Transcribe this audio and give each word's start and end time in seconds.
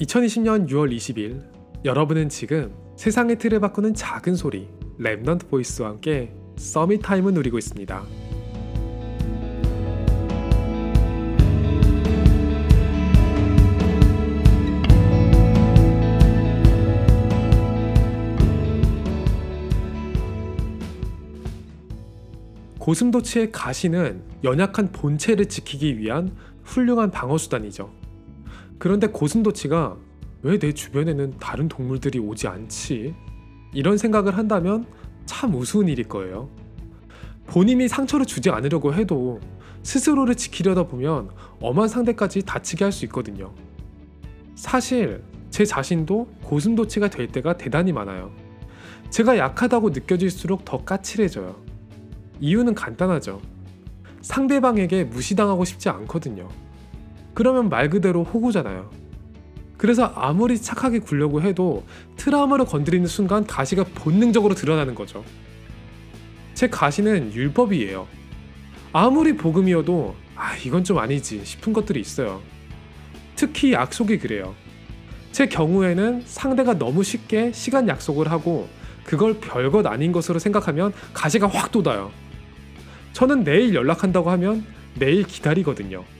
2020년 0.00 0.68
6월 0.68 0.94
20일 0.94 1.42
여러분은 1.86 2.28
지금 2.28 2.74
세상의 2.96 3.38
틀을 3.38 3.60
바꾸는 3.60 3.94
작은 3.94 4.34
소리 4.36 4.68
Remnant 5.00 5.48
Voice와 5.48 5.88
함께 5.88 6.34
Summit 6.56 7.00
Time을 7.00 7.32
누리고 7.32 7.56
있습니다. 7.56 8.04
고슴도치의 22.78 23.50
가시는 23.50 24.22
연약한 24.44 24.92
본체를 24.92 25.46
지키기 25.46 25.98
위한 25.98 26.36
훌륭한 26.64 27.10
방어 27.10 27.38
수단이죠. 27.38 28.05
그런데 28.78 29.06
고슴도치가 29.08 29.96
왜 30.42 30.58
내 30.58 30.72
주변에는 30.72 31.38
다른 31.38 31.68
동물들이 31.68 32.18
오지 32.18 32.46
않지? 32.46 33.14
이런 33.72 33.98
생각을 33.98 34.36
한다면 34.36 34.86
참 35.24 35.54
우스운 35.54 35.88
일일 35.88 36.08
거예요. 36.08 36.48
본인이 37.46 37.88
상처를 37.88 38.26
주지 38.26 38.50
않으려고 38.50 38.94
해도 38.94 39.40
스스로를 39.82 40.34
지키려다 40.34 40.84
보면 40.84 41.30
엄한 41.60 41.88
상대까지 41.88 42.42
다치게 42.42 42.84
할 42.84 42.92
수 42.92 43.04
있거든요. 43.06 43.52
사실 44.54 45.22
제 45.50 45.64
자신도 45.64 46.28
고슴도치가 46.42 47.08
될 47.08 47.28
때가 47.28 47.56
대단히 47.56 47.92
많아요. 47.92 48.30
제가 49.10 49.38
약하다고 49.38 49.90
느껴질수록 49.90 50.64
더 50.64 50.84
까칠해져요. 50.84 51.56
이유는 52.40 52.74
간단하죠. 52.74 53.40
상대방에게 54.22 55.04
무시당하고 55.04 55.64
싶지 55.64 55.88
않거든요. 55.88 56.48
그러면 57.36 57.68
말 57.68 57.90
그대로 57.90 58.24
호구잖아요. 58.24 58.90
그래서 59.76 60.06
아무리 60.16 60.56
착하게 60.56 61.00
굴려고 61.00 61.42
해도 61.42 61.84
트라우마를 62.16 62.64
건드리는 62.64 63.06
순간 63.06 63.46
가시가 63.46 63.84
본능적으로 63.94 64.54
드러나는 64.54 64.94
거죠. 64.94 65.22
제 66.54 66.66
가시는 66.66 67.34
율법이에요. 67.34 68.08
아무리 68.94 69.36
복음이어도 69.36 70.16
아 70.34 70.56
이건 70.56 70.82
좀 70.82 70.96
아니지 70.96 71.44
싶은 71.44 71.74
것들이 71.74 72.00
있어요. 72.00 72.40
특히 73.34 73.74
약속이 73.74 74.18
그래요. 74.18 74.54
제 75.30 75.46
경우에는 75.46 76.22
상대가 76.24 76.78
너무 76.78 77.04
쉽게 77.04 77.52
시간 77.52 77.86
약속을 77.86 78.30
하고 78.30 78.66
그걸 79.04 79.40
별것 79.40 79.84
아닌 79.84 80.10
것으로 80.10 80.38
생각하면 80.38 80.94
가시가 81.12 81.48
확 81.48 81.70
돋아요. 81.70 82.10
저는 83.12 83.44
내일 83.44 83.74
연락한다고 83.74 84.30
하면 84.30 84.64
내일 84.98 85.24
기다리거든요. 85.24 86.15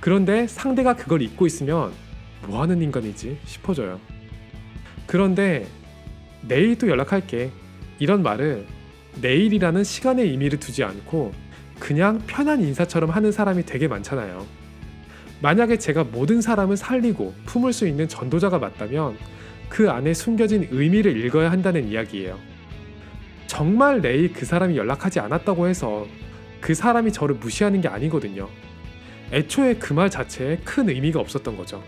그런데 0.00 0.46
상대가 0.46 0.94
그걸 0.94 1.22
잊고 1.22 1.46
있으면 1.46 1.92
뭐 2.46 2.62
하는 2.62 2.80
인간이지 2.80 3.38
싶어져요. 3.44 4.00
그런데 5.06 5.66
내일 6.42 6.76
또 6.78 6.88
연락할게. 6.88 7.50
이런 8.00 8.22
말을 8.22 8.64
내일이라는 9.20 9.82
시간의 9.82 10.28
의미를 10.30 10.60
두지 10.60 10.84
않고 10.84 11.32
그냥 11.80 12.20
편한 12.26 12.60
인사처럼 12.60 13.10
하는 13.10 13.32
사람이 13.32 13.64
되게 13.66 13.88
많잖아요. 13.88 14.46
만약에 15.40 15.78
제가 15.78 16.04
모든 16.04 16.40
사람을 16.40 16.76
살리고 16.76 17.34
품을 17.46 17.72
수 17.72 17.86
있는 17.88 18.08
전도자가 18.08 18.58
맞다면 18.58 19.16
그 19.68 19.90
안에 19.90 20.14
숨겨진 20.14 20.68
의미를 20.70 21.16
읽어야 21.24 21.50
한다는 21.50 21.88
이야기예요. 21.88 22.38
정말 23.46 24.00
내일 24.00 24.32
그 24.32 24.44
사람이 24.44 24.76
연락하지 24.76 25.20
않았다고 25.20 25.68
해서 25.68 26.06
그 26.60 26.74
사람이 26.74 27.12
저를 27.12 27.36
무시하는 27.36 27.80
게 27.80 27.88
아니거든요. 27.88 28.48
애초에 29.32 29.74
그 29.74 29.92
말 29.94 30.10
자체에 30.10 30.58
큰 30.58 30.88
의미가 30.88 31.20
없었던 31.20 31.56
거죠. 31.56 31.82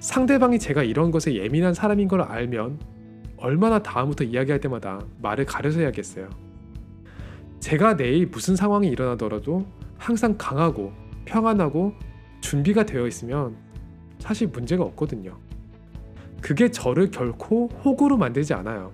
상대방이 0.00 0.58
제가 0.58 0.82
이런 0.82 1.10
것에 1.10 1.34
예민한 1.34 1.74
사람인 1.74 2.08
걸 2.08 2.22
알면 2.22 2.78
얼마나 3.36 3.82
다음부터 3.82 4.24
이야기할 4.24 4.60
때마다 4.60 5.00
말을 5.20 5.44
가려서 5.44 5.80
해야겠어요. 5.80 6.28
제가 7.60 7.96
내일 7.96 8.26
무슨 8.26 8.56
상황이 8.56 8.88
일어나더라도 8.88 9.66
항상 9.98 10.34
강하고 10.36 10.92
평안하고 11.24 11.94
준비가 12.40 12.84
되어 12.84 13.06
있으면 13.06 13.56
사실 14.18 14.48
문제가 14.48 14.84
없거든요. 14.84 15.38
그게 16.40 16.70
저를 16.70 17.10
결코 17.10 17.68
호구로 17.84 18.18
만들지 18.18 18.52
않아요. 18.54 18.92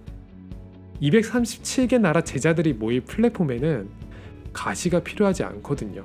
237개 1.03 2.01
나라 2.01 2.21
제자들이 2.21 2.75
모일 2.75 3.01
플랫폼에는 3.01 3.89
가시가 4.53 5.01
필요하지 5.01 5.43
않거든요. 5.45 6.05